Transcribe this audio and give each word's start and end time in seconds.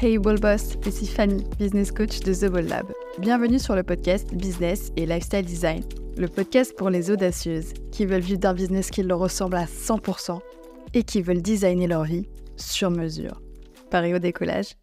Hey 0.00 0.16
Ball 0.16 0.38
Boss, 0.38 0.76
ici 0.86 1.08
Fanny, 1.08 1.42
business 1.58 1.90
coach 1.90 2.20
de 2.20 2.32
The 2.32 2.52
Ball 2.52 2.66
Lab. 2.66 2.86
Bienvenue 3.18 3.58
sur 3.58 3.74
le 3.74 3.82
podcast 3.82 4.32
Business 4.32 4.92
et 4.96 5.06
Lifestyle 5.06 5.44
Design, 5.44 5.82
le 6.16 6.28
podcast 6.28 6.72
pour 6.76 6.88
les 6.88 7.10
audacieuses 7.10 7.72
qui 7.90 8.06
veulent 8.06 8.20
vivre 8.20 8.38
d'un 8.38 8.54
business 8.54 8.92
qui 8.92 9.02
leur 9.02 9.18
ressemble 9.18 9.56
à 9.56 9.64
100% 9.64 10.38
et 10.94 11.02
qui 11.02 11.20
veulent 11.20 11.42
designer 11.42 11.88
leur 11.88 12.04
vie 12.04 12.28
sur 12.56 12.92
mesure. 12.92 13.42
Paris 13.90 14.14
au 14.14 14.20
décollage 14.20 14.76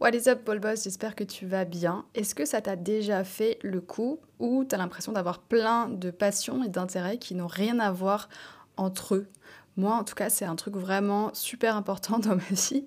What 0.00 0.10
is 0.10 0.28
up 0.28 0.44
Ball 0.44 0.58
Boss, 0.58 0.82
j'espère 0.82 1.14
que 1.14 1.22
tu 1.22 1.46
vas 1.46 1.64
bien. 1.64 2.04
Est-ce 2.16 2.34
que 2.34 2.44
ça 2.44 2.60
t'a 2.60 2.74
déjà 2.74 3.22
fait 3.22 3.60
le 3.62 3.80
coup 3.80 4.18
ou 4.40 4.64
t'as 4.64 4.78
l'impression 4.78 5.12
d'avoir 5.12 5.42
plein 5.42 5.88
de 5.88 6.10
passions 6.10 6.64
et 6.64 6.68
d'intérêts 6.68 7.18
qui 7.18 7.36
n'ont 7.36 7.46
rien 7.46 7.78
à 7.78 7.92
voir 7.92 8.28
entre 8.76 9.14
eux 9.14 9.28
moi, 9.76 9.94
en 9.94 10.04
tout 10.04 10.14
cas, 10.14 10.30
c'est 10.30 10.44
un 10.44 10.56
truc 10.56 10.76
vraiment 10.76 11.30
super 11.34 11.76
important 11.76 12.18
dans 12.20 12.36
ma 12.36 12.42
vie. 12.50 12.84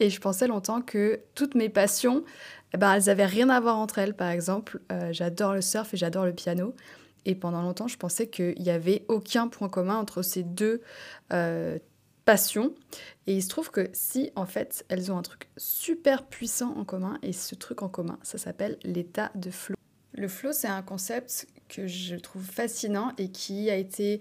Et 0.00 0.10
je 0.10 0.20
pensais 0.20 0.46
longtemps 0.46 0.82
que 0.82 1.20
toutes 1.34 1.54
mes 1.54 1.68
passions, 1.68 2.24
eh 2.74 2.78
ben, 2.78 2.94
elles 2.94 3.04
n'avaient 3.04 3.26
rien 3.26 3.48
à 3.48 3.60
voir 3.60 3.78
entre 3.78 3.98
elles. 3.98 4.14
Par 4.14 4.30
exemple, 4.30 4.80
euh, 4.90 5.12
j'adore 5.12 5.54
le 5.54 5.60
surf 5.60 5.92
et 5.94 5.96
j'adore 5.96 6.24
le 6.24 6.32
piano. 6.32 6.74
Et 7.24 7.34
pendant 7.34 7.62
longtemps, 7.62 7.86
je 7.86 7.96
pensais 7.96 8.28
qu'il 8.28 8.58
n'y 8.58 8.70
avait 8.70 9.04
aucun 9.08 9.46
point 9.46 9.68
commun 9.68 9.96
entre 9.96 10.22
ces 10.22 10.42
deux 10.42 10.82
euh, 11.32 11.78
passions. 12.24 12.74
Et 13.26 13.36
il 13.36 13.42
se 13.42 13.48
trouve 13.48 13.70
que 13.70 13.88
si, 13.92 14.32
en 14.34 14.46
fait, 14.46 14.84
elles 14.88 15.12
ont 15.12 15.18
un 15.18 15.22
truc 15.22 15.48
super 15.56 16.26
puissant 16.26 16.74
en 16.76 16.84
commun, 16.84 17.18
et 17.22 17.32
ce 17.32 17.54
truc 17.54 17.82
en 17.82 17.88
commun, 17.88 18.18
ça 18.22 18.38
s'appelle 18.38 18.78
l'état 18.82 19.30
de 19.36 19.50
flow. 19.50 19.76
Le 20.14 20.28
flow, 20.28 20.52
c'est 20.52 20.68
un 20.68 20.82
concept 20.82 21.46
que 21.68 21.86
je 21.86 22.16
trouve 22.16 22.44
fascinant 22.44 23.12
et 23.16 23.30
qui 23.30 23.70
a 23.70 23.76
été 23.76 24.20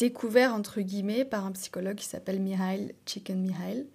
découvert 0.00 0.54
entre 0.54 0.80
guillemets 0.80 1.26
par 1.26 1.44
un 1.44 1.52
psychologue 1.52 1.96
qui 1.96 2.06
s'appelle 2.06 2.40
Mihail 2.40 2.94
Csikszentmihalyi 3.04 3.86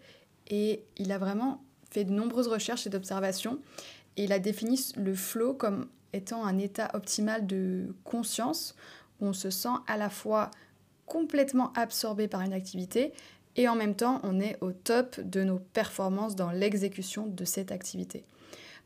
et 0.48 0.84
il 0.98 1.12
a 1.12 1.18
vraiment 1.18 1.64
fait 1.90 2.04
de 2.04 2.12
nombreuses 2.12 2.48
recherches 2.48 2.86
et 2.86 2.91
d'observations 2.91 3.58
et 4.16 4.25
il 4.25 4.31
a 4.31 4.38
défini 4.38 4.80
le 4.97 5.16
flow 5.16 5.56
comme 5.56 5.88
étant 6.14 6.45
un 6.45 6.59
état 6.59 6.92
optimal 6.94 7.47
de 7.47 7.95
conscience 8.03 8.75
où 9.20 9.25
on 9.25 9.34
se 9.34 9.50
sent 9.50 9.78
à 9.88 9.97
la 9.97 10.12
fois 10.12 10.52
complètement 11.08 11.73
absorbé 11.73 12.28
par 12.28 12.42
une 12.42 12.53
activité 12.53 13.12
et 13.56 13.67
en 13.67 13.75
même 13.75 13.95
temps 13.95 14.19
on 14.22 14.40
est 14.40 14.59
au 14.62 14.73
top 14.73 15.19
de 15.19 15.44
nos 15.44 15.58
performances 15.58 16.36
dans 16.36 16.52
l'exécution 16.52 17.25
de 17.25 17.45
cette 17.45 17.72
activité. 17.72 18.25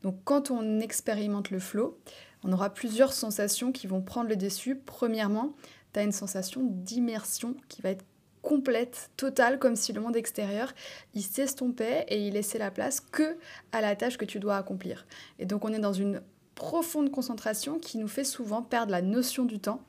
Donc 0.02 0.16
quand 0.24 0.50
on 0.50 0.80
expérimente 0.80 1.50
le 1.50 1.58
flow, 1.58 1.98
on 2.44 2.52
aura 2.52 2.70
plusieurs 2.70 3.12
sensations 3.12 3.72
qui 3.72 3.86
vont 3.86 4.00
prendre 4.00 4.30
le 4.30 4.36
dessus. 4.36 4.74
Premièrement, 4.74 5.52
tu 5.92 6.00
as 6.00 6.02
une 6.02 6.12
sensation 6.12 6.62
d'immersion 6.64 7.54
qui 7.68 7.82
va 7.82 7.90
être 7.90 8.04
complète, 8.42 9.10
totale, 9.16 9.58
comme 9.58 9.76
si 9.76 9.92
le 9.92 10.00
monde 10.00 10.16
extérieur, 10.16 10.72
il 11.14 11.22
s'estompait 11.22 12.06
et 12.08 12.26
il 12.26 12.34
laissait 12.34 12.58
la 12.58 12.70
place 12.70 13.00
que 13.00 13.36
à 13.72 13.80
la 13.80 13.96
tâche 13.96 14.16
que 14.16 14.24
tu 14.24 14.40
dois 14.40 14.56
accomplir. 14.56 15.06
Et 15.38 15.46
donc 15.46 15.64
on 15.64 15.72
est 15.72 15.78
dans 15.78 15.92
une 15.92 16.22
profonde 16.54 17.10
concentration 17.10 17.78
qui 17.78 17.98
nous 17.98 18.08
fait 18.08 18.24
souvent 18.24 18.62
perdre 18.62 18.92
la 18.92 19.02
notion 19.02 19.44
du 19.44 19.58
temps. 19.58 19.82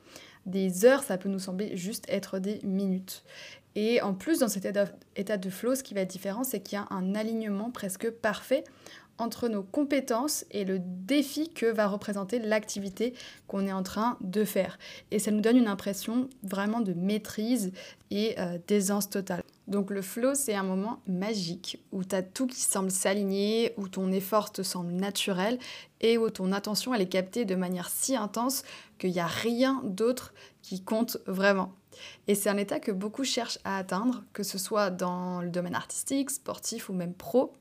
Des 0.46 0.84
heures, 0.84 1.02
ça 1.02 1.18
peut 1.18 1.28
nous 1.28 1.38
sembler 1.38 1.76
juste 1.76 2.04
être 2.08 2.38
des 2.38 2.60
minutes. 2.64 3.24
Et 3.74 4.02
en 4.02 4.12
plus, 4.12 4.40
dans 4.40 4.48
cet 4.48 4.66
état 5.16 5.36
de 5.36 5.50
flow, 5.50 5.74
ce 5.74 5.82
qui 5.82 5.94
va 5.94 6.00
être 6.00 6.10
différent, 6.10 6.44
c'est 6.44 6.60
qu'il 6.60 6.76
y 6.76 6.80
a 6.80 6.86
un 6.90 7.14
alignement 7.14 7.70
presque 7.70 8.10
parfait 8.10 8.64
entre 9.18 9.48
nos 9.48 9.62
compétences 9.62 10.44
et 10.50 10.64
le 10.64 10.78
défi 10.80 11.50
que 11.50 11.66
va 11.66 11.86
représenter 11.86 12.38
l'activité 12.38 13.14
qu'on 13.46 13.66
est 13.66 13.72
en 13.72 13.82
train 13.82 14.16
de 14.20 14.44
faire. 14.44 14.78
Et 15.10 15.18
ça 15.18 15.30
nous 15.30 15.40
donne 15.40 15.56
une 15.56 15.68
impression 15.68 16.28
vraiment 16.42 16.80
de 16.80 16.92
maîtrise 16.92 17.72
et 18.10 18.34
euh, 18.38 18.58
d'aisance 18.66 19.10
totale. 19.10 19.42
Donc 19.68 19.90
le 19.90 20.02
flow, 20.02 20.34
c'est 20.34 20.54
un 20.54 20.64
moment 20.64 21.00
magique 21.06 21.82
où 21.92 22.04
tu 22.04 22.14
as 22.14 22.22
tout 22.22 22.46
qui 22.46 22.60
semble 22.60 22.90
s'aligner, 22.90 23.72
où 23.76 23.88
ton 23.88 24.10
effort 24.10 24.52
te 24.52 24.62
semble 24.62 24.92
naturel 24.92 25.58
et 26.00 26.18
où 26.18 26.28
ton 26.30 26.52
attention 26.52 26.92
elle 26.94 27.02
est 27.02 27.06
captée 27.06 27.44
de 27.44 27.54
manière 27.54 27.88
si 27.88 28.16
intense 28.16 28.64
qu'il 28.98 29.12
n'y 29.12 29.20
a 29.20 29.26
rien 29.26 29.80
d'autre 29.84 30.34
qui 30.62 30.82
compte 30.82 31.18
vraiment. 31.26 31.72
Et 32.26 32.34
c'est 32.34 32.48
un 32.48 32.56
état 32.56 32.80
que 32.80 32.92
beaucoup 32.92 33.24
cherchent 33.24 33.58
à 33.64 33.76
atteindre, 33.76 34.24
que 34.32 34.42
ce 34.42 34.58
soit 34.58 34.90
dans 34.90 35.40
le 35.40 35.50
domaine 35.50 35.74
artistique, 35.74 36.30
sportif 36.30 36.88
ou 36.88 36.92
même 36.92 37.14
pro. 37.14 37.52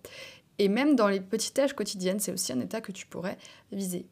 Et 0.61 0.67
même 0.67 0.95
dans 0.95 1.07
les 1.07 1.21
petites 1.21 1.55
tâches 1.55 1.73
quotidiennes, 1.73 2.19
c'est 2.19 2.31
aussi 2.31 2.53
un 2.53 2.59
état 2.59 2.81
que 2.81 2.91
tu 2.91 3.07
pourrais 3.07 3.39
viser. 3.71 4.05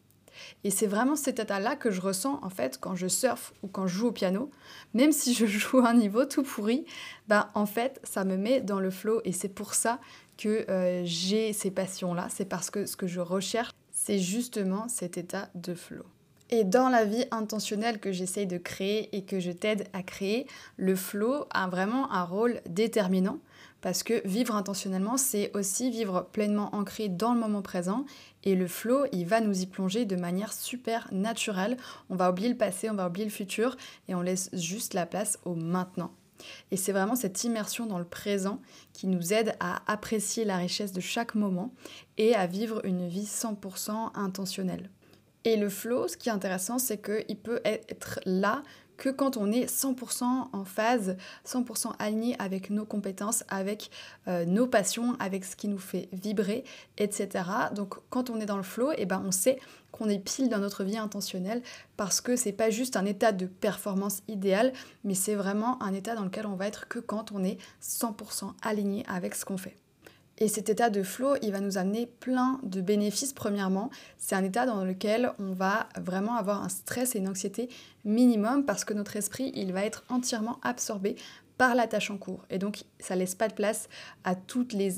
Et 0.63 0.71
c'est 0.71 0.87
vraiment 0.87 1.15
cet 1.15 1.37
état-là 1.37 1.75
que 1.75 1.91
je 1.91 2.01
ressens 2.01 2.39
en 2.41 2.49
fait 2.49 2.79
quand 2.79 2.95
je 2.95 3.05
surfe 3.05 3.53
ou 3.61 3.67
quand 3.67 3.85
je 3.85 3.99
joue 3.99 4.07
au 4.07 4.11
piano. 4.11 4.49
Même 4.95 5.11
si 5.11 5.35
je 5.35 5.45
joue 5.45 5.77
à 5.77 5.89
un 5.89 5.93
niveau 5.93 6.25
tout 6.25 6.41
pourri, 6.41 6.88
ben 7.27 7.51
en 7.53 7.67
fait 7.67 8.01
ça 8.03 8.23
me 8.23 8.35
met 8.35 8.61
dans 8.61 8.79
le 8.79 8.89
flow 8.89 9.21
et 9.25 9.31
c'est 9.31 9.53
pour 9.53 9.75
ça 9.75 9.99
que 10.39 10.65
euh, 10.71 11.03
j'ai 11.05 11.53
ces 11.53 11.69
passions-là. 11.69 12.29
C'est 12.31 12.45
parce 12.45 12.71
que 12.71 12.88
ce 12.88 12.95
que 12.95 13.05
je 13.05 13.19
recherche, 13.19 13.69
c'est 13.91 14.17
justement 14.17 14.88
cet 14.88 15.19
état 15.19 15.49
de 15.53 15.75
flow. 15.75 16.05
Et 16.49 16.63
dans 16.63 16.89
la 16.89 17.05
vie 17.05 17.25
intentionnelle 17.29 17.99
que 17.99 18.11
j'essaye 18.11 18.47
de 18.47 18.57
créer 18.57 19.15
et 19.15 19.23
que 19.23 19.39
je 19.39 19.51
t'aide 19.51 19.88
à 19.93 20.01
créer, 20.01 20.47
le 20.77 20.95
flow 20.95 21.45
a 21.51 21.67
vraiment 21.67 22.11
un 22.11 22.23
rôle 22.23 22.59
déterminant 22.67 23.38
parce 23.81 24.03
que 24.03 24.22
vivre 24.28 24.56
intentionnellement, 24.56 25.17
c'est 25.17 25.56
aussi 25.56 25.90
vivre 25.90 26.28
pleinement 26.31 26.75
ancré 26.75 27.07
dans 27.09 27.34
le 27.34 27.40
moment 27.40 27.62
présent. 27.62 28.06
Et 28.44 28.56
le 28.56 28.67
flow, 28.67 29.06
il 29.12 29.25
va 29.25 29.41
nous 29.41 29.62
y 29.62 29.66
plonger 29.66 30.06
de 30.06 30.16
manière 30.16 30.53
super 30.53 31.07
naturelle. 31.12 31.78
On 32.09 32.16
va 32.16 32.29
oublier 32.29 32.50
le 32.50 32.57
passé, 32.57 32.89
on 32.89 32.95
va 32.95 33.07
oublier 33.07 33.25
le 33.25 33.31
futur 33.31 33.78
et 34.07 34.16
on 34.16 34.22
laisse 34.22 34.50
juste 34.53 34.94
la 34.94 35.06
place 35.06 35.39
au 35.45 35.56
maintenant. 35.56 36.12
Et 36.72 36.78
c'est 36.78 36.91
vraiment 36.91 37.16
cette 37.16 37.44
immersion 37.44 37.85
dans 37.85 38.00
le 38.00 38.06
présent 38.06 38.62
qui 38.94 39.07
nous 39.07 39.34
aide 39.34 39.56
à 39.59 39.81
apprécier 39.91 40.45
la 40.45 40.57
richesse 40.57 40.94
de 40.94 41.01
chaque 41.01 41.35
moment 41.35 41.73
et 42.18 42.35
à 42.35 42.47
vivre 42.47 42.81
une 42.85 43.07
vie 43.07 43.25
100% 43.25 44.12
intentionnelle. 44.16 44.89
Et 45.45 45.56
le 45.56 45.69
flow, 45.69 46.07
ce 46.07 46.18
qui 46.18 46.29
est 46.29 46.34
intéressant, 46.34 46.79
c'est 46.79 47.01
qu'il 47.01 47.38
peut 47.38 47.62
être 47.63 48.19
là 48.25 48.62
que 48.99 49.09
quand 49.09 49.37
on 49.37 49.51
est 49.51 49.65
100% 49.65 50.23
en 50.51 50.65
phase, 50.65 51.15
100% 51.47 51.93
aligné 51.97 52.35
avec 52.37 52.69
nos 52.69 52.85
compétences, 52.85 53.43
avec 53.47 53.89
euh, 54.27 54.45
nos 54.45 54.67
passions, 54.67 55.15
avec 55.19 55.45
ce 55.45 55.55
qui 55.55 55.69
nous 55.69 55.79
fait 55.79 56.09
vibrer, 56.11 56.65
etc. 56.97 57.29
Donc 57.73 57.95
quand 58.09 58.29
on 58.29 58.39
est 58.39 58.45
dans 58.45 58.57
le 58.57 58.63
flow, 58.63 58.91
et 58.91 58.97
eh 58.99 59.05
ben 59.05 59.23
on 59.25 59.31
sait 59.31 59.59
qu'on 59.91 60.09
est 60.09 60.19
pile 60.19 60.49
dans 60.49 60.59
notre 60.59 60.83
vie 60.83 60.97
intentionnelle 60.97 61.63
parce 61.97 62.21
que 62.21 62.35
c'est 62.35 62.51
pas 62.51 62.69
juste 62.69 62.97
un 62.97 63.05
état 63.05 63.31
de 63.31 63.47
performance 63.47 64.21
idéal, 64.27 64.73
mais 65.03 65.15
c'est 65.15 65.35
vraiment 65.35 65.81
un 65.81 65.93
état 65.93 66.15
dans 66.15 66.25
lequel 66.25 66.45
on 66.45 66.55
va 66.55 66.67
être 66.67 66.88
que 66.88 66.99
quand 66.99 67.31
on 67.31 67.43
est 67.43 67.57
100% 67.81 68.51
aligné 68.61 69.05
avec 69.07 69.33
ce 69.33 69.45
qu'on 69.45 69.57
fait. 69.57 69.77
Et 70.39 70.47
cet 70.47 70.69
état 70.69 70.89
de 70.89 71.03
flow, 71.03 71.35
il 71.41 71.51
va 71.51 71.59
nous 71.59 71.77
amener 71.77 72.05
plein 72.05 72.59
de 72.63 72.79
bénéfices. 72.79 73.33
Premièrement, 73.33 73.89
c'est 74.17 74.35
un 74.35 74.44
état 74.44 74.66
dans 74.66 74.85
lequel 74.85 75.31
on 75.38 75.51
va 75.51 75.88
vraiment 76.00 76.35
avoir 76.35 76.63
un 76.63 76.69
stress 76.69 77.16
et 77.16 77.19
une 77.19 77.27
anxiété 77.27 77.69
minimum 78.05 78.66
parce 78.66 78.85
que 78.85 78.94
notre 78.94 79.17
esprit, 79.17 79.51
il 79.53 79.73
va 79.73 79.83
être 79.83 80.03
entièrement 80.09 80.59
absorbé 80.63 81.17
par 81.57 81.75
la 81.75 81.88
tâche 81.88 82.09
en 82.09 82.17
cours. 82.17 82.45
Et 82.50 82.57
donc, 82.57 82.83
ça 83.00 83.17
laisse 83.17 83.35
pas 83.35 83.50
de 83.50 83.53
place 83.53 83.89
à 84.23 84.33
toutes 84.33 84.72
les 84.72 84.94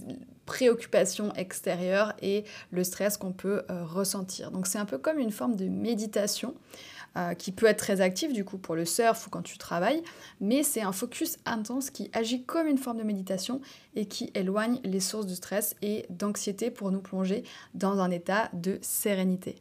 préoccupations 0.46 1.34
extérieures 1.34 2.13
et 2.22 2.44
le 2.69 2.84
stress 2.84 3.18
qu'on 3.18 3.31
peut 3.31 3.63
euh, 3.72 3.84
ressentir. 3.84 4.52
Donc, 4.52 4.68
c'est 4.68 4.78
un 4.78 4.85
peu 4.85 5.00
comme 5.00 5.18
une 5.18 5.31
forme 5.31 5.56
de 5.56 5.66
méditation. 5.66 6.53
Euh, 7.17 7.33
qui 7.33 7.51
peut 7.51 7.66
être 7.66 7.79
très 7.79 7.99
actif 7.99 8.31
du 8.31 8.45
coup 8.45 8.57
pour 8.57 8.73
le 8.73 8.85
surf 8.85 9.27
ou 9.27 9.29
quand 9.29 9.41
tu 9.41 9.57
travailles, 9.57 10.01
mais 10.39 10.63
c'est 10.63 10.79
un 10.79 10.94
focus 10.94 11.39
intense 11.45 11.89
qui 11.89 12.09
agit 12.13 12.45
comme 12.45 12.67
une 12.67 12.77
forme 12.77 12.99
de 12.99 13.03
méditation 13.03 13.59
et 13.97 14.05
qui 14.05 14.31
éloigne 14.33 14.79
les 14.85 15.01
sources 15.01 15.25
de 15.25 15.35
stress 15.35 15.75
et 15.81 16.05
d'anxiété 16.09 16.72
pour 16.72 16.89
nous 16.89 17.01
plonger 17.01 17.44
dans 17.73 17.99
un 17.99 18.11
état 18.11 18.49
de 18.53 18.79
sérénité. 18.81 19.57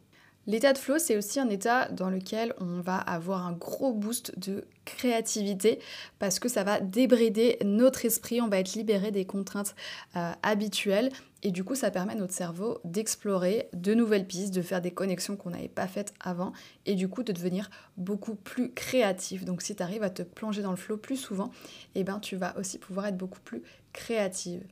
L'état 0.47 0.73
de 0.73 0.77
flow, 0.77 0.97
c'est 0.97 1.17
aussi 1.17 1.39
un 1.39 1.49
état 1.49 1.87
dans 1.89 2.09
lequel 2.09 2.53
on 2.59 2.81
va 2.81 2.97
avoir 2.97 3.45
un 3.45 3.53
gros 3.53 3.93
boost 3.93 4.37
de 4.39 4.65
créativité 4.85 5.79
parce 6.17 6.39
que 6.39 6.49
ça 6.49 6.63
va 6.63 6.79
débrider 6.79 7.59
notre 7.63 8.05
esprit, 8.05 8.41
on 8.41 8.47
va 8.47 8.59
être 8.59 8.73
libéré 8.73 9.11
des 9.11 9.25
contraintes 9.25 9.75
euh, 10.15 10.31
habituelles 10.41 11.11
et 11.43 11.51
du 11.51 11.63
coup 11.63 11.75
ça 11.75 11.91
permet 11.91 12.13
à 12.13 12.15
notre 12.15 12.33
cerveau 12.33 12.79
d'explorer 12.83 13.69
de 13.73 13.93
nouvelles 13.93 14.25
pistes, 14.25 14.53
de 14.53 14.61
faire 14.61 14.81
des 14.81 14.91
connexions 14.91 15.35
qu'on 15.35 15.51
n'avait 15.51 15.67
pas 15.67 15.87
faites 15.87 16.13
avant 16.19 16.53
et 16.87 16.95
du 16.95 17.07
coup 17.07 17.21
de 17.21 17.31
devenir 17.31 17.69
beaucoup 17.97 18.35
plus 18.35 18.71
créatif. 18.71 19.45
Donc 19.45 19.61
si 19.61 19.75
tu 19.75 19.83
arrives 19.83 20.03
à 20.03 20.09
te 20.09 20.23
plonger 20.23 20.63
dans 20.63 20.71
le 20.71 20.77
flow 20.77 20.97
plus 20.97 21.17
souvent, 21.17 21.51
eh 21.93 22.03
ben, 22.03 22.19
tu 22.19 22.35
vas 22.35 22.57
aussi 22.57 22.79
pouvoir 22.79 23.07
être 23.07 23.17
beaucoup 23.17 23.41
plus 23.41 23.61
créative. 23.93 24.63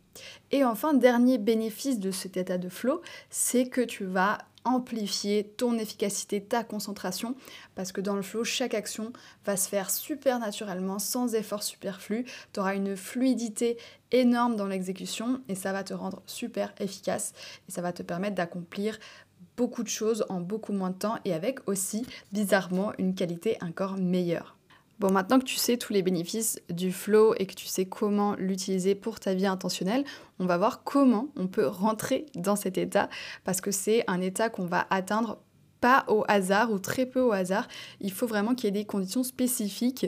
Et 0.51 0.63
enfin, 0.63 0.93
dernier 0.93 1.37
bénéfice 1.37 1.99
de 1.99 2.11
cet 2.11 2.37
état 2.37 2.57
de 2.57 2.69
flow, 2.69 3.01
c'est 3.29 3.67
que 3.67 3.81
tu 3.81 4.05
vas 4.05 4.39
amplifier 4.65 5.43
ton 5.57 5.77
efficacité, 5.77 6.41
ta 6.41 6.63
concentration, 6.63 7.35
parce 7.75 7.91
que 7.91 8.01
dans 8.01 8.15
le 8.15 8.21
flow, 8.21 8.43
chaque 8.43 8.73
action 8.73 9.13
va 9.45 9.57
se 9.57 9.69
faire 9.69 9.89
super 9.89 10.39
naturellement, 10.39 10.99
sans 10.99 11.35
effort 11.35 11.63
superflu. 11.63 12.25
Tu 12.53 12.59
auras 12.59 12.75
une 12.75 12.95
fluidité 12.95 13.77
énorme 14.11 14.55
dans 14.55 14.67
l'exécution 14.67 15.41
et 15.47 15.55
ça 15.55 15.71
va 15.71 15.83
te 15.83 15.93
rendre 15.93 16.21
super 16.25 16.73
efficace 16.79 17.33
et 17.67 17.71
ça 17.71 17.81
va 17.81 17.93
te 17.93 18.03
permettre 18.03 18.35
d'accomplir 18.35 18.99
beaucoup 19.57 19.83
de 19.83 19.89
choses 19.89 20.25
en 20.29 20.39
beaucoup 20.39 20.73
moins 20.73 20.91
de 20.91 20.97
temps 20.97 21.17
et 21.25 21.33
avec 21.33 21.67
aussi, 21.67 22.05
bizarrement, 22.31 22.93
une 22.97 23.15
qualité 23.15 23.57
encore 23.61 23.97
meilleure. 23.97 24.58
Bon, 24.99 25.11
maintenant 25.11 25.39
que 25.39 25.45
tu 25.45 25.55
sais 25.55 25.77
tous 25.77 25.93
les 25.93 26.01
bénéfices 26.01 26.59
du 26.69 26.91
flow 26.91 27.33
et 27.37 27.45
que 27.45 27.53
tu 27.53 27.67
sais 27.67 27.85
comment 27.85 28.35
l'utiliser 28.35 28.95
pour 28.95 29.21
ta 29.21 29.33
vie 29.33 29.47
intentionnelle, 29.47 30.03
on 30.39 30.45
va 30.45 30.57
voir 30.57 30.83
comment 30.83 31.29
on 31.37 31.47
peut 31.47 31.65
rentrer 31.65 32.25
dans 32.35 32.57
cet 32.57 32.77
état 32.77 33.07
parce 33.45 33.61
que 33.61 33.71
c'est 33.71 34.03
un 34.07 34.19
état 34.19 34.49
qu'on 34.49 34.65
va 34.65 34.87
atteindre 34.89 35.39
pas 35.79 36.03
au 36.09 36.25
hasard 36.27 36.73
ou 36.73 36.79
très 36.79 37.05
peu 37.05 37.21
au 37.21 37.31
hasard. 37.31 37.69
Il 38.01 38.11
faut 38.11 38.27
vraiment 38.27 38.55
qu'il 38.55 38.65
y 38.65 38.67
ait 38.67 38.71
des 38.81 38.85
conditions 38.85 39.23
spécifiques 39.23 40.07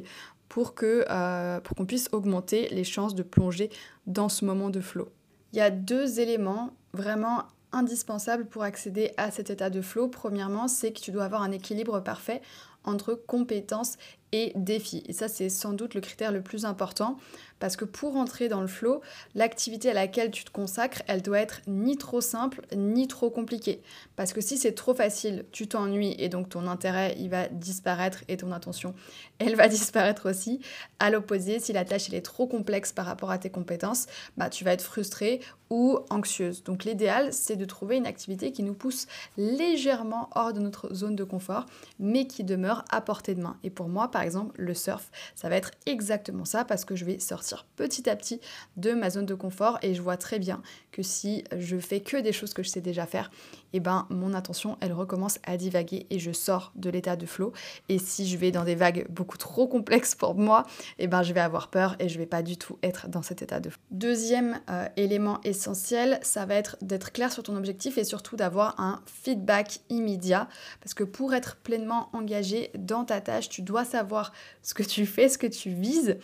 pour 0.49 0.75
euh, 0.83 1.61
qu'on 1.77 1.85
puisse 1.85 2.09
augmenter 2.11 2.67
les 2.71 2.83
chances 2.83 3.15
de 3.15 3.23
plonger 3.23 3.69
dans 4.07 4.27
ce 4.27 4.43
moment 4.43 4.69
de 4.69 4.81
flow. 4.81 5.07
Il 5.53 5.59
y 5.59 5.61
a 5.61 5.69
deux 5.69 6.19
éléments 6.19 6.71
vraiment 6.93 7.43
indispensables 7.71 8.45
pour 8.45 8.63
accéder 8.63 9.11
à 9.15 9.31
cet 9.31 9.49
état 9.49 9.69
de 9.69 9.81
flow. 9.81 10.09
Premièrement, 10.09 10.67
c'est 10.67 10.91
que 10.91 10.99
tu 10.99 11.11
dois 11.11 11.23
avoir 11.23 11.41
un 11.41 11.51
équilibre 11.51 12.01
parfait 12.01 12.41
entre 12.83 13.13
compétences 13.13 13.97
et 14.31 14.53
défis. 14.55 15.03
Et 15.07 15.13
ça, 15.13 15.27
c'est 15.27 15.49
sans 15.49 15.73
doute 15.73 15.93
le 15.93 16.01
critère 16.01 16.31
le 16.31 16.41
plus 16.41 16.65
important 16.65 17.17
parce 17.59 17.75
que 17.75 17.85
pour 17.85 18.15
entrer 18.15 18.47
dans 18.47 18.59
le 18.59 18.67
flow, 18.67 19.01
l'activité 19.35 19.91
à 19.91 19.93
laquelle 19.93 20.31
tu 20.31 20.43
te 20.43 20.51
consacres, 20.51 21.03
elle 21.07 21.21
doit 21.21 21.39
être 21.39 21.61
ni 21.67 21.95
trop 21.95 22.19
simple 22.19 22.61
ni 22.75 23.07
trop 23.07 23.29
compliquée. 23.29 23.81
Parce 24.15 24.33
que 24.33 24.41
si 24.41 24.57
c'est 24.57 24.71
trop 24.71 24.95
facile, 24.95 25.45
tu 25.51 25.67
t'ennuies 25.67 26.15
et 26.17 26.27
donc 26.27 26.49
ton 26.49 26.67
intérêt, 26.67 27.15
il 27.19 27.29
va 27.29 27.47
disparaître 27.49 28.23
et 28.27 28.37
ton 28.37 28.51
attention, 28.51 28.95
elle 29.39 29.55
va 29.55 29.67
disparaître 29.67 30.29
aussi. 30.29 30.59
À 30.99 31.11
l'opposé, 31.11 31.59
si 31.59 31.71
la 31.71 31.85
tâche 31.85 32.09
elle 32.09 32.15
est 32.15 32.25
trop 32.25 32.47
complexe 32.47 32.91
par 32.91 33.05
rapport 33.05 33.29
à 33.29 33.37
tes 33.37 33.51
compétences, 33.51 34.07
bah 34.37 34.49
tu 34.49 34.63
vas 34.63 34.73
être 34.73 34.81
frustré 34.81 35.39
ou 35.71 35.99
anxieuse. 36.09 36.63
Donc 36.63 36.83
l'idéal, 36.83 37.31
c'est 37.31 37.55
de 37.55 37.63
trouver 37.63 37.95
une 37.95 38.05
activité 38.05 38.51
qui 38.51 38.61
nous 38.61 38.73
pousse 38.73 39.07
légèrement 39.37 40.29
hors 40.35 40.51
de 40.51 40.59
notre 40.59 40.93
zone 40.93 41.15
de 41.15 41.23
confort, 41.23 41.65
mais 41.97 42.27
qui 42.27 42.43
demeure 42.43 42.83
à 42.89 42.99
portée 42.99 43.33
de 43.33 43.41
main. 43.41 43.57
Et 43.63 43.69
pour 43.69 43.87
moi, 43.87 44.11
par 44.11 44.21
exemple, 44.21 44.53
le 44.61 44.73
surf, 44.73 45.09
ça 45.33 45.47
va 45.47 45.55
être 45.55 45.71
exactement 45.85 46.43
ça 46.43 46.65
parce 46.65 46.83
que 46.83 46.95
je 46.95 47.05
vais 47.05 47.19
sortir 47.19 47.65
petit 47.77 48.09
à 48.09 48.17
petit 48.17 48.41
de 48.75 48.91
ma 48.91 49.09
zone 49.09 49.25
de 49.25 49.33
confort 49.33 49.79
et 49.81 49.95
je 49.95 50.01
vois 50.01 50.17
très 50.17 50.39
bien 50.39 50.61
que 50.91 51.03
si 51.03 51.45
je 51.57 51.77
fais 51.77 52.01
que 52.01 52.17
des 52.17 52.33
choses 52.33 52.53
que 52.53 52.63
je 52.63 52.69
sais 52.69 52.81
déjà 52.81 53.05
faire, 53.05 53.31
eh 53.73 53.79
ben 53.79 54.07
mon 54.09 54.33
attention 54.33 54.77
elle 54.81 54.93
recommence 54.93 55.39
à 55.43 55.57
divaguer 55.57 56.07
et 56.09 56.19
je 56.19 56.31
sors 56.31 56.71
de 56.75 56.89
l'état 56.89 57.15
de 57.15 57.25
flow. 57.25 57.53
Et 57.89 57.99
si 57.99 58.27
je 58.27 58.37
vais 58.37 58.51
dans 58.51 58.63
des 58.63 58.75
vagues 58.75 59.05
beaucoup 59.09 59.37
trop 59.37 59.67
complexes 59.67 60.15
pour 60.15 60.35
moi, 60.35 60.65
eh 60.99 61.07
ben 61.07 61.23
je 61.23 61.33
vais 61.33 61.39
avoir 61.39 61.69
peur 61.69 61.95
et 61.99 62.09
je 62.09 62.17
vais 62.17 62.25
pas 62.25 62.41
du 62.41 62.57
tout 62.57 62.77
être 62.83 63.07
dans 63.07 63.21
cet 63.21 63.41
état 63.41 63.59
de 63.59 63.69
flow. 63.69 63.81
Deuxième 63.91 64.59
euh, 64.69 64.87
élément 64.97 65.39
essentiel, 65.43 66.19
ça 66.21 66.45
va 66.45 66.55
être 66.55 66.77
d'être 66.81 67.11
clair 67.11 67.31
sur 67.31 67.43
ton 67.43 67.55
objectif 67.55 67.97
et 67.97 68.03
surtout 68.03 68.35
d'avoir 68.35 68.79
un 68.79 69.01
feedback 69.05 69.79
immédiat 69.89 70.47
parce 70.81 70.93
que 70.93 71.03
pour 71.03 71.33
être 71.33 71.57
pleinement 71.57 72.09
engagé 72.13 72.71
dans 72.77 73.05
ta 73.05 73.21
tâche, 73.21 73.49
tu 73.49 73.61
dois 73.61 73.85
savoir 73.85 74.31
ce 74.61 74.73
que 74.73 74.83
tu 74.83 75.05
fais, 75.05 75.29
ce 75.29 75.37
que 75.37 75.47
tu 75.47 75.69
vises. 75.69 76.17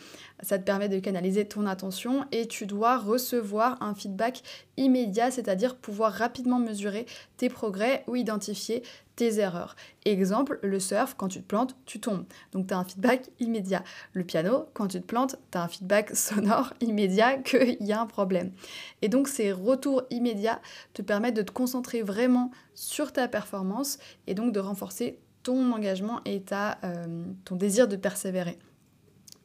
Ça 0.44 0.60
te 0.60 0.64
permet 0.64 0.90
de 0.90 1.00
canaliser 1.00 1.46
ton 1.46 1.66
attention 1.66 2.26
et 2.32 2.48
tu 2.48 2.68
dois 2.68 2.98
recevoir 2.98 3.82
un 3.82 3.96
feedback 3.96 4.44
immédiat, 4.78 5.32
c'est-à-dire 5.32 5.76
pouvoir 5.76 6.14
rapidement 6.14 6.60
mesurer 6.60 7.08
tes 7.38 7.50
progrès 7.50 8.04
ou 8.08 8.16
identifier 8.16 8.84
tes 9.16 9.40
erreurs. 9.40 9.76
Exemple, 10.06 10.60
le 10.62 10.80
surf, 10.80 11.16
quand 11.18 11.28
tu 11.28 11.42
te 11.42 11.48
plantes, 11.48 11.76
tu 11.86 12.00
tombes. 12.00 12.26
Donc 12.52 12.68
tu 12.68 12.74
as 12.74 12.78
un 12.78 12.84
feedback 12.84 13.30
immédiat. 13.40 13.84
Le 14.14 14.24
piano, 14.24 14.68
quand 14.74 14.88
tu 14.88 15.02
te 15.02 15.06
plantes, 15.06 15.38
tu 15.52 15.58
as 15.58 15.64
un 15.64 15.68
feedback 15.68 16.12
sonore 16.16 16.74
immédiat 16.82 17.38
qu'il 17.38 17.78
y 17.82 17.92
a 17.92 18.00
un 18.00 18.06
problème. 18.06 18.52
Et 19.02 19.10
donc 19.10 19.28
ces 19.28 19.52
retours 19.52 20.04
immédiats 20.12 20.62
te 20.94 21.02
permettent 21.02 21.36
de 21.36 21.42
te 21.42 21.52
concentrer 21.52 22.04
vraiment 22.04 22.52
sur 22.76 23.12
ta 23.12 23.28
performance 23.28 23.98
et 24.28 24.36
donc 24.36 24.54
de 24.54 24.60
renforcer 24.60 25.18
ton 25.42 25.72
engagement 25.72 26.22
et 26.26 26.42
ta, 26.42 26.78
euh, 26.84 27.24
ton 27.44 27.56
désir 27.56 27.88
de 27.88 27.96
persévérer. 27.96 28.60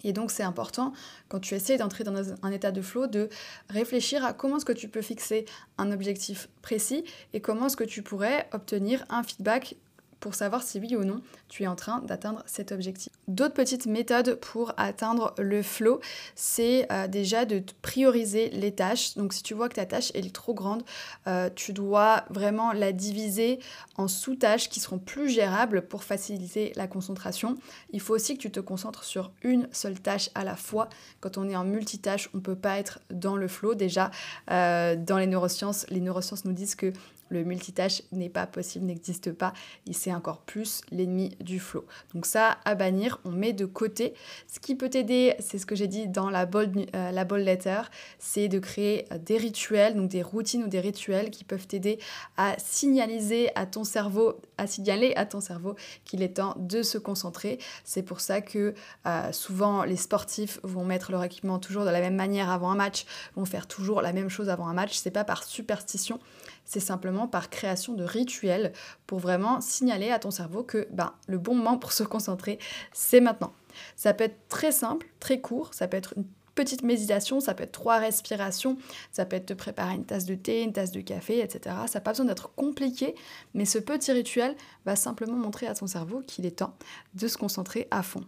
Et 0.04 0.12
donc 0.12 0.30
c'est 0.30 0.42
important 0.42 0.92
quand 1.28 1.40
tu 1.40 1.54
essaies 1.54 1.76
d'entrer 1.76 2.04
dans 2.04 2.32
un 2.42 2.50
état 2.50 2.72
de 2.72 2.82
flow 2.82 3.06
de 3.06 3.28
réfléchir 3.68 4.24
à 4.24 4.32
comment 4.32 4.56
est-ce 4.56 4.64
que 4.64 4.72
tu 4.72 4.88
peux 4.88 5.02
fixer 5.02 5.44
un 5.78 5.90
objectif 5.92 6.48
précis 6.60 7.04
et 7.32 7.40
comment 7.40 7.66
est-ce 7.66 7.76
que 7.76 7.84
tu 7.84 8.02
pourrais 8.02 8.48
obtenir 8.52 9.04
un 9.08 9.22
feedback 9.22 9.76
pour 10.22 10.34
savoir 10.36 10.62
si 10.62 10.78
oui 10.78 10.94
ou 10.96 11.04
non 11.04 11.20
tu 11.48 11.64
es 11.64 11.66
en 11.66 11.76
train 11.76 11.98
d'atteindre 11.98 12.42
cet 12.46 12.72
objectif. 12.72 13.12
D'autres 13.28 13.54
petites 13.54 13.86
méthodes 13.86 14.36
pour 14.36 14.72
atteindre 14.76 15.34
le 15.36 15.62
flow, 15.62 16.00
c'est 16.34 16.90
euh, 16.90 17.08
déjà 17.08 17.44
de 17.44 17.62
prioriser 17.82 18.48
les 18.50 18.72
tâches. 18.72 19.16
Donc 19.16 19.32
si 19.32 19.42
tu 19.42 19.52
vois 19.52 19.68
que 19.68 19.74
ta 19.74 19.84
tâche 19.84 20.12
est 20.14 20.32
trop 20.32 20.54
grande, 20.54 20.84
euh, 21.26 21.50
tu 21.54 21.72
dois 21.72 22.24
vraiment 22.30 22.72
la 22.72 22.92
diviser 22.92 23.58
en 23.96 24.06
sous-tâches 24.08 24.68
qui 24.70 24.80
seront 24.80 24.98
plus 24.98 25.28
gérables 25.28 25.82
pour 25.82 26.04
faciliter 26.04 26.72
la 26.76 26.86
concentration. 26.86 27.58
Il 27.90 28.00
faut 28.00 28.14
aussi 28.14 28.36
que 28.36 28.42
tu 28.42 28.50
te 28.50 28.60
concentres 28.60 29.04
sur 29.04 29.32
une 29.42 29.68
seule 29.72 30.00
tâche 30.00 30.30
à 30.36 30.44
la 30.44 30.54
fois. 30.54 30.88
Quand 31.20 31.36
on 31.36 31.48
est 31.48 31.56
en 31.56 31.64
multitâche, 31.64 32.30
on 32.32 32.36
ne 32.36 32.42
peut 32.42 32.56
pas 32.56 32.78
être 32.78 33.00
dans 33.10 33.36
le 33.36 33.48
flow. 33.48 33.74
Déjà, 33.74 34.12
euh, 34.52 34.94
dans 34.94 35.18
les 35.18 35.26
neurosciences, 35.26 35.84
les 35.90 36.00
neurosciences 36.00 36.44
nous 36.44 36.52
disent 36.52 36.76
que 36.76 36.92
le 37.32 37.44
multitâche 37.44 38.02
n'est 38.12 38.28
pas 38.28 38.46
possible, 38.46 38.84
n'existe 38.84 39.32
pas, 39.32 39.52
et 39.88 39.92
c'est 39.92 40.12
encore 40.12 40.42
plus 40.42 40.82
l'ennemi 40.90 41.36
du 41.40 41.58
flow. 41.58 41.84
Donc 42.14 42.26
ça, 42.26 42.58
à 42.64 42.74
bannir, 42.74 43.20
on 43.24 43.30
met 43.30 43.52
de 43.52 43.64
côté. 43.64 44.14
Ce 44.46 44.60
qui 44.60 44.74
peut 44.74 44.90
t'aider, 44.90 45.34
c'est 45.40 45.58
ce 45.58 45.66
que 45.66 45.74
j'ai 45.74 45.88
dit 45.88 46.08
dans 46.08 46.30
la 46.30 46.46
bold, 46.46 46.86
euh, 46.94 47.10
la 47.10 47.24
bold 47.24 47.44
letter, 47.44 47.82
c'est 48.18 48.48
de 48.48 48.58
créer 48.58 49.06
euh, 49.12 49.18
des 49.18 49.38
rituels, 49.38 49.94
donc 49.94 50.08
des 50.08 50.22
routines 50.22 50.64
ou 50.64 50.68
des 50.68 50.80
rituels 50.80 51.30
qui 51.30 51.44
peuvent 51.44 51.66
t'aider 51.66 51.98
à 52.36 52.54
signaliser 52.58 53.50
à 53.56 53.66
ton 53.66 53.84
cerveau, 53.84 54.40
à 54.62 54.66
signaler 54.66 55.12
à 55.16 55.26
ton 55.26 55.40
cerveau 55.40 55.74
qu'il 56.04 56.22
est 56.22 56.36
temps 56.36 56.54
de 56.56 56.82
se 56.82 56.98
concentrer. 56.98 57.58
C'est 57.84 58.02
pour 58.02 58.20
ça 58.20 58.40
que 58.40 58.74
euh, 59.06 59.32
souvent 59.32 59.82
les 59.82 59.96
sportifs 59.96 60.60
vont 60.62 60.84
mettre 60.84 61.10
leur 61.10 61.24
équipement 61.24 61.58
toujours 61.58 61.84
de 61.84 61.90
la 61.90 62.00
même 62.00 62.14
manière 62.14 62.50
avant 62.50 62.70
un 62.70 62.76
match, 62.76 63.04
vont 63.36 63.44
faire 63.44 63.66
toujours 63.66 64.02
la 64.02 64.12
même 64.12 64.28
chose 64.28 64.48
avant 64.48 64.68
un 64.68 64.74
match. 64.74 64.94
C'est 64.94 65.10
pas 65.10 65.24
par 65.24 65.44
superstition, 65.44 66.20
c'est 66.64 66.80
simplement 66.80 67.26
par 67.26 67.50
création 67.50 67.94
de 67.94 68.04
rituels 68.04 68.72
pour 69.06 69.18
vraiment 69.18 69.60
signaler 69.60 70.10
à 70.10 70.18
ton 70.18 70.30
cerveau 70.30 70.62
que 70.62 70.86
ben, 70.92 71.12
le 71.26 71.38
bon 71.38 71.54
moment 71.54 71.76
pour 71.76 71.92
se 71.92 72.04
concentrer, 72.04 72.58
c'est 72.92 73.20
maintenant. 73.20 73.52
Ça 73.96 74.14
peut 74.14 74.24
être 74.24 74.48
très 74.48 74.70
simple, 74.70 75.08
très 75.18 75.40
court, 75.40 75.74
ça 75.74 75.88
peut 75.88 75.96
être 75.96 76.14
une 76.16 76.24
petite 76.54 76.82
méditation, 76.82 77.40
ça 77.40 77.54
peut 77.54 77.64
être 77.64 77.72
trois 77.72 77.98
respirations, 77.98 78.76
ça 79.10 79.24
peut 79.24 79.36
être 79.36 79.46
te 79.46 79.54
préparer 79.54 79.94
une 79.94 80.04
tasse 80.04 80.24
de 80.24 80.34
thé, 80.34 80.62
une 80.62 80.72
tasse 80.72 80.92
de 80.92 81.00
café, 81.00 81.40
etc. 81.40 81.76
Ça 81.86 81.98
n'a 81.98 82.02
pas 82.02 82.12
besoin 82.12 82.26
d'être 82.26 82.54
compliqué, 82.54 83.14
mais 83.54 83.64
ce 83.64 83.78
petit 83.78 84.12
rituel 84.12 84.54
va 84.84 84.96
simplement 84.96 85.36
montrer 85.36 85.66
à 85.66 85.74
ton 85.74 85.86
cerveau 85.86 86.22
qu'il 86.26 86.46
est 86.46 86.58
temps 86.58 86.74
de 87.14 87.28
se 87.28 87.36
concentrer 87.36 87.88
à 87.90 88.02
fond. 88.02 88.24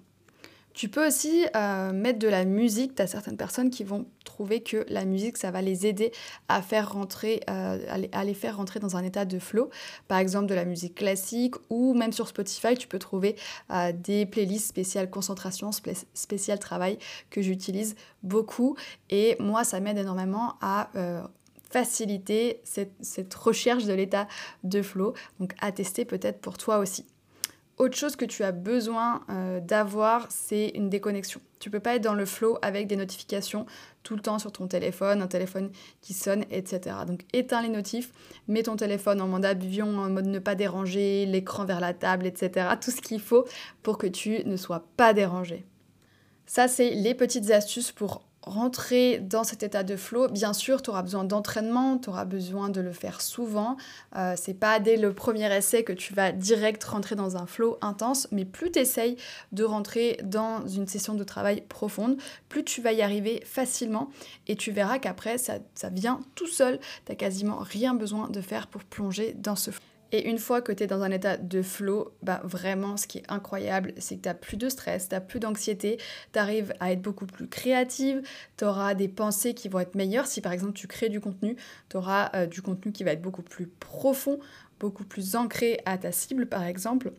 Tu 0.75 0.89
peux 0.89 1.07
aussi 1.07 1.47
euh, 1.55 1.93
mettre 1.93 2.19
de 2.19 2.27
la 2.27 2.45
musique. 2.45 2.97
Tu 2.97 3.03
as 3.03 3.07
certaines 3.07 3.37
personnes 3.37 3.71
qui 3.71 3.85
vont 3.85 4.07
trouver 4.25 4.61
que 4.61 4.85
la 4.89 5.05
musique, 5.05 5.37
ça 5.37 5.53
va 5.53 5.63
les 5.63 5.87
aider 5.87 6.11
à, 6.49 6.63
faire 6.63 6.93
rentrer, 6.93 7.41
euh, 7.49 7.79
à, 8.13 8.25
les, 8.25 8.35
faire 8.35 8.57
rentrer 8.57 8.81
dans 8.81 8.97
un 8.97 9.05
état 9.05 9.25
de 9.25 9.39
flow. 9.39 9.71
Par 10.09 10.19
exemple, 10.19 10.47
de 10.47 10.55
la 10.55 10.65
musique 10.65 10.97
classique 10.97 11.55
ou 11.71 11.95
même 11.95 12.13
sur 12.13 12.27
Spotify, 12.27 12.77
tu 12.77 12.89
peux 12.89 12.99
trouver 12.99 13.37
euh, 13.71 13.93
des 13.93 14.27
playlists 14.27 14.67
spéciales 14.67 15.09
concentration, 15.09 15.71
spéciales 16.13 16.59
travail 16.59 16.99
que 17.31 17.41
j'utilise 17.41 17.95
beaucoup. 18.25 18.77
Et 19.11 19.37
moi, 19.39 19.63
ça 19.63 19.79
m'aide 19.79 19.99
énormément 19.99 20.55
à 20.61 20.91
faciliter 21.71 22.61
cette, 22.65 22.93
cette 23.01 23.35
recherche 23.35 23.85
de 23.85 23.93
l'état 23.93 24.27
de 24.65 24.83
flow. 24.83 25.15
Donc, 25.39 25.55
à 25.61 25.71
tester 25.71 26.05
peut-être 26.05 26.41
pour 26.41 26.59
toi 26.59 26.79
aussi. 26.79 27.07
Autre 27.77 27.97
chose 27.97 28.15
que 28.15 28.25
tu 28.25 28.45
as 28.45 28.53
besoin 28.53 29.25
euh, 29.31 29.59
d'avoir, 29.61 30.27
c'est 30.31 30.69
une 30.77 30.89
déconnexion. 30.89 31.41
Tu 31.59 31.71
peux 31.71 31.81
pas 31.81 31.97
être 31.97 32.05
dans 32.05 32.15
le 32.15 32.25
flow 32.25 32.57
avec 32.63 32.87
des 32.87 32.95
notifications 32.95 33.67
tout 34.05 34.15
le 34.15 34.21
temps 34.21 34.39
sur 34.39 34.53
ton 34.53 34.69
téléphone, 34.69 35.23
un 35.23 35.27
téléphone 35.27 35.71
qui 36.01 36.13
sonne, 36.13 36.45
etc. 36.51 36.97
Donc 37.07 37.23
éteins 37.33 37.63
les 37.63 37.69
notifs, 37.69 38.13
mets 38.47 38.63
ton 38.63 38.77
téléphone 38.77 39.21
en 39.21 39.27
mode 39.27 39.45
avion, 39.45 39.99
en 39.99 40.09
mode 40.09 40.27
ne 40.27 40.39
pas 40.39 40.55
déranger, 40.55 41.27
l'écran 41.27 41.65
vers 41.65 41.81
la 41.81 41.95
table, 41.95 42.27
etc. 42.27 42.69
Tout 42.81 42.93
ce 42.93 43.01
qu'il 43.01 43.21
faut 43.21 43.45
pour 43.83 43.99
que 43.99 44.07
tu 44.07 44.45
ne 44.45 44.57
sois 44.57 44.85
pas 44.97 45.13
dérangé. 45.13 45.65
Ça, 46.47 46.69
c'est 46.69 46.91
les 46.91 47.15
petites 47.15 47.51
astuces 47.51 47.91
pour 47.91 48.23
rentrer 48.47 49.19
dans 49.19 49.45
cet 49.45 49.63
état 49.63 49.83
de 49.83 49.97
flow, 49.97 50.29
bien 50.29 50.53
sûr, 50.53 50.83
tu 50.83 50.91
auras 50.91 51.03
besoin 51.03 51.25
d'entraînement, 51.25 51.99
tu 51.99 52.11
auras 52.11 52.25
besoin 52.25 52.69
de 52.69 52.81
le 52.81 52.93
faire 52.93 53.21
souvent. 53.21 53.77
Euh, 54.17 54.35
c'est 54.37 54.55
pas 54.55 54.81
dès 54.81 54.97
le 54.97 55.13
premier 55.13 55.53
essai 55.55 55.83
que 55.83 55.93
tu 55.93 56.15
vas 56.15 56.33
direct 56.33 56.85
rentrer 56.85 57.17
dans 57.17 57.37
un 57.37 57.47
flow 57.47 57.79
intense, 57.81 58.29
mais 58.31 58.45
plus 58.45 58.71
tu 58.71 58.79
essayes 58.79 59.17
de 59.53 59.65
rentrer 59.65 60.19
dans 60.23 60.67
une 60.67 60.87
session 60.87 61.15
de 61.15 61.25
travail 61.25 61.63
profonde, 61.63 62.17
plus 62.49 62.65
tu 62.65 62.83
vas 62.83 62.93
y 62.93 63.03
arriver 63.03 63.43
facilement 63.47 64.11
et 64.47 64.57
tu 64.57 64.73
verras 64.73 64.99
qu'après, 64.99 65.39
ça, 65.39 65.55
ça 65.75 65.89
vient 65.89 66.21
tout 66.35 66.47
seul. 66.47 66.79
Tu 67.07 67.17
quasiment 67.17 67.59
rien 67.59 67.95
besoin 67.95 68.29
de 68.29 68.41
faire 68.41 68.67
pour 68.67 68.85
plonger 68.85 69.35
dans 69.35 69.57
ce 69.57 69.71
flow. 69.71 69.94
Et 70.15 70.29
une 70.29 70.39
fois 70.39 70.63
que 70.63 70.71
tu 70.71 70.85
es 70.85 70.87
dans 70.87 71.03
un 71.03 71.11
état 71.11 71.37
de 71.37 71.61
flow, 71.61 72.15
bah 72.23 72.41
vraiment, 72.45 72.97
ce 72.97 73.09
qui 73.09 73.19
est 73.19 73.25
incroyable, 73.29 73.93
c'est 73.99 74.15
que 74.15 74.21
tu 74.21 74.29
n'as 74.29 74.35
plus 74.35 74.57
de 74.57 74.69
stress, 74.69 75.09
tu 75.09 75.15
n'as 75.17 75.21
plus 75.21 75.41
d'anxiété, 75.41 75.99
tu 76.33 76.39
arrives 76.39 76.73
à 76.79 76.93
être 76.93 77.03
beaucoup 77.03 77.27
plus 77.27 77.49
créative, 77.49 78.23
tu 78.57 78.65
auras 78.65 78.95
des 78.95 79.09
pensées 79.09 79.55
qui 79.55 79.69
vont 79.69 79.81
être 79.81 79.97
meilleures. 79.97 80.29
Si 80.29 80.41
par 80.41 80.53
exemple 80.53 80.75
tu 80.75 80.87
crées 80.87 81.09
du 81.09 81.21
contenu, 81.21 81.57
tu 81.89 81.97
auras 81.97 82.31
euh, 82.37 82.47
du 82.47 82.63
contenu 82.63 82.93
qui 82.93 83.03
va 83.03 83.11
être 83.11 83.23
beaucoup 83.23 83.43
plus 83.43 83.67
profond, 83.67 84.39
beaucoup 84.79 85.03
plus 85.03 85.35
ancré 85.35 85.81
à 85.85 85.99
ta 85.99 86.13
cible 86.13 86.47
par 86.47 86.63
exemple. 86.63 87.11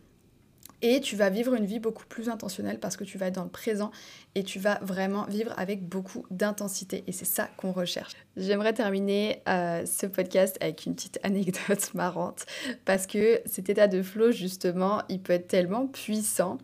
Et 0.87 1.01
tu 1.01 1.15
vas 1.15 1.31
vivre 1.31 1.55
une 1.55 1.65
vie 1.65 1.79
beaucoup 1.79 2.05
plus 2.05 2.29
intentionnelle 2.29 2.79
parce 2.79 2.95
que 2.95 3.03
tu 3.03 3.17
vas 3.17 3.25
être 3.25 3.33
dans 3.33 3.43
le 3.43 3.49
présent 3.49 3.89
et 4.35 4.43
tu 4.43 4.59
vas 4.59 4.77
vraiment 4.83 5.25
vivre 5.25 5.51
avec 5.57 5.83
beaucoup 5.83 6.27
d'intensité 6.29 7.03
et 7.07 7.11
c'est 7.11 7.25
ça 7.25 7.49
qu'on 7.57 7.71
recherche. 7.71 8.13
J'aimerais 8.37 8.71
terminer 8.71 9.41
euh, 9.49 9.83
ce 9.87 10.05
podcast 10.05 10.57
avec 10.61 10.85
une 10.85 10.93
petite 10.93 11.17
anecdote 11.23 11.91
marrante 11.95 12.45
parce 12.85 13.07
que 13.07 13.41
cet 13.47 13.71
état 13.71 13.87
de 13.87 14.03
flow 14.03 14.31
justement 14.31 15.01
il 15.09 15.21
peut 15.21 15.33
être 15.33 15.47
tellement 15.47 15.87
puissant 15.87 16.59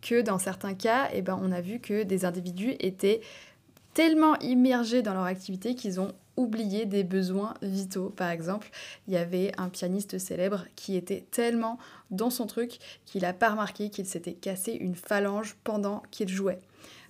que 0.00 0.22
dans 0.22 0.38
certains 0.38 0.72
cas 0.72 1.10
eh 1.12 1.20
ben, 1.20 1.38
on 1.42 1.52
a 1.52 1.60
vu 1.60 1.78
que 1.78 2.02
des 2.02 2.24
individus 2.24 2.76
étaient 2.80 3.20
tellement 3.96 4.38
immergés 4.40 5.00
dans 5.00 5.14
leur 5.14 5.24
activité 5.24 5.74
qu'ils 5.74 6.00
ont 6.00 6.12
oublié 6.36 6.84
des 6.84 7.02
besoins 7.02 7.54
vitaux. 7.62 8.10
Par 8.10 8.28
exemple, 8.28 8.68
il 9.08 9.14
y 9.14 9.16
avait 9.16 9.52
un 9.56 9.70
pianiste 9.70 10.18
célèbre 10.18 10.66
qui 10.76 10.96
était 10.96 11.24
tellement 11.30 11.78
dans 12.10 12.28
son 12.28 12.46
truc 12.46 12.76
qu'il 13.06 13.22
n'a 13.22 13.32
pas 13.32 13.48
remarqué 13.48 13.88
qu'il 13.88 14.04
s'était 14.04 14.34
cassé 14.34 14.72
une 14.72 14.96
phalange 14.96 15.56
pendant 15.64 16.02
qu'il 16.10 16.28
jouait. 16.28 16.58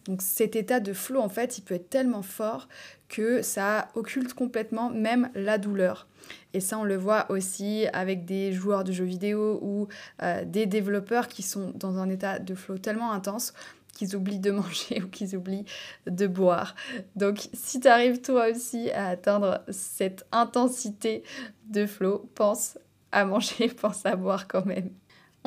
Donc 0.04 0.22
cet 0.22 0.54
état 0.54 0.78
de 0.78 0.92
flow, 0.92 1.18
en 1.18 1.28
fait, 1.28 1.58
il 1.58 1.62
peut 1.62 1.74
être 1.74 1.90
tellement 1.90 2.22
fort 2.22 2.68
que 3.08 3.42
ça 3.42 3.88
occulte 3.96 4.32
complètement 4.32 4.88
même 4.88 5.28
la 5.34 5.58
douleur. 5.58 6.06
Et 6.54 6.60
ça, 6.60 6.78
on 6.78 6.84
le 6.84 6.96
voit 6.96 7.26
aussi 7.30 7.86
avec 7.92 8.24
des 8.26 8.52
joueurs 8.52 8.84
de 8.84 8.92
jeux 8.92 9.04
vidéo 9.04 9.58
ou 9.60 9.88
euh, 10.22 10.44
des 10.44 10.66
développeurs 10.66 11.26
qui 11.26 11.42
sont 11.42 11.72
dans 11.74 11.98
un 11.98 12.08
état 12.08 12.38
de 12.38 12.54
flow 12.54 12.78
tellement 12.78 13.10
intense 13.10 13.54
qu'ils 13.96 14.16
oublient 14.16 14.38
de 14.38 14.50
manger 14.52 15.02
ou 15.02 15.08
qu'ils 15.08 15.36
oublient 15.36 15.64
de 16.06 16.26
boire. 16.26 16.74
Donc 17.16 17.48
si 17.52 17.80
tu 17.80 17.88
arrives 17.88 18.20
toi 18.20 18.48
aussi 18.50 18.90
à 18.90 19.08
atteindre 19.08 19.62
cette 19.68 20.26
intensité 20.32 21.22
de 21.68 21.86
flow, 21.86 22.30
pense 22.34 22.78
à 23.12 23.24
manger, 23.24 23.68
pense 23.80 24.06
à 24.06 24.16
boire 24.16 24.46
quand 24.46 24.66
même. 24.66 24.90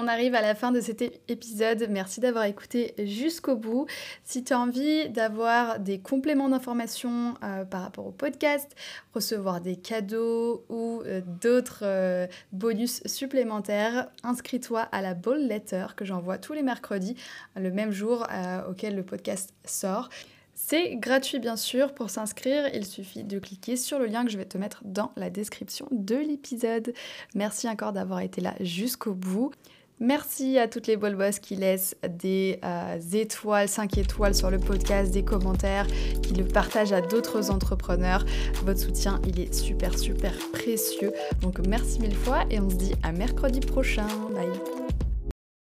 On 0.02 0.08
arrive 0.08 0.34
à 0.34 0.42
la 0.42 0.56
fin 0.56 0.72
de 0.72 0.80
cet 0.80 1.02
épisode. 1.28 1.88
Merci 1.90 2.22
d'avoir 2.22 2.46
écouté 2.46 2.94
jusqu'au 3.00 3.58
bout. 3.58 3.86
Si 4.24 4.46
tu 4.46 4.54
as 4.54 4.60
envie 4.60 5.10
d'avoir 5.10 5.78
des 5.78 6.00
compléments 6.00 6.48
d'informations 6.48 7.34
euh, 7.44 7.66
par 7.66 7.82
rapport 7.82 8.08
au 8.08 8.12
podcast, 8.12 8.74
recevoir 9.14 9.60
des 9.60 9.76
cadeaux 9.76 10.64
ou 10.70 11.02
euh, 11.06 11.20
d'autres 11.42 11.82
euh, 11.82 12.28
bonus 12.54 13.02
supplémentaires, 13.06 14.08
inscris-toi 14.24 14.84
à 14.84 15.02
la 15.02 15.16
Ball 15.16 15.46
Letter 15.46 15.88
que 15.98 16.06
j'envoie 16.06 16.38
tous 16.38 16.54
les 16.54 16.64
mercredis, 16.64 17.18
le 17.58 17.70
même 17.70 17.92
jour 17.92 18.26
auquel 18.70 18.96
le 18.96 19.04
podcast 19.04 19.54
sort. 19.66 20.08
C'est 20.54 20.96
gratuit 20.96 21.40
bien 21.40 21.58
sûr. 21.58 21.94
Pour 21.94 22.10
s'inscrire, 22.10 22.74
il 22.74 22.86
suffit 22.86 23.26
de 23.26 23.38
cliquer 23.38 23.76
sur 23.76 24.00
le 24.00 24.06
lien 24.06 24.24
que 24.24 24.32
je 24.32 24.38
vais 24.38 24.46
te 24.46 24.58
mettre 24.58 24.82
dans 24.86 25.12
la 25.18 25.30
description 25.30 25.90
de 25.92 26.16
l'épisode. 26.16 26.94
Merci 27.36 27.68
encore 27.68 27.92
d'avoir 27.92 28.22
été 28.22 28.40
là 28.40 28.56
jusqu'au 28.62 29.14
bout. 29.14 29.52
Merci 30.00 30.58
à 30.58 30.68
toutes 30.68 30.88
les 30.88 30.96
bol 30.96 31.16
boss 31.16 31.40
qui 31.40 31.56
laissent 31.56 31.96
des 32.08 32.60
euh, 32.64 32.98
étoiles, 33.14 33.68
5 33.68 33.98
étoiles 33.98 34.34
sur 34.34 34.50
le 34.50 34.58
podcast, 34.58 35.12
des 35.12 35.24
commentaires, 35.24 35.88
qui 36.24 36.34
le 36.34 36.46
partagent 36.46 36.94
à 36.94 37.02
d'autres 37.02 37.52
entrepreneurs. 37.52 38.26
Votre 38.64 38.80
soutien, 38.80 39.22
il 39.28 39.40
est 39.40 39.54
super, 39.54 39.98
super 39.98 40.34
précieux. 40.54 41.12
Donc 41.42 41.60
merci 41.68 42.00
mille 42.00 42.16
fois 42.16 42.46
et 42.50 42.60
on 42.60 42.70
se 42.70 42.76
dit 42.76 42.94
à 43.04 43.12
mercredi 43.12 43.60
prochain. 43.60 44.08
Bye 44.34 44.79